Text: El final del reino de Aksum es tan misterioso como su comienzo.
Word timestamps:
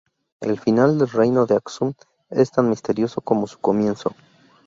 El 0.39 0.59
final 0.59 0.97
del 0.97 1.09
reino 1.11 1.45
de 1.45 1.53
Aksum 1.57 1.93
es 2.31 2.49
tan 2.49 2.67
misterioso 2.69 3.21
como 3.21 3.45
su 3.45 3.59
comienzo. 3.59 4.15